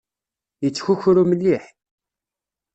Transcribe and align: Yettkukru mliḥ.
Yettkukru 0.63 1.23
mliḥ. 1.29 1.63